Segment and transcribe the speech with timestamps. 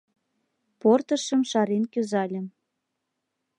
[0.79, 2.45] Портышым шарен кӱзальым;